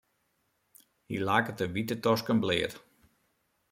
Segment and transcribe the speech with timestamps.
[1.07, 2.73] Hy laket de wite tosken bleat.